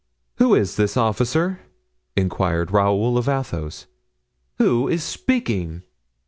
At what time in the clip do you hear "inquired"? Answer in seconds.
2.15-2.71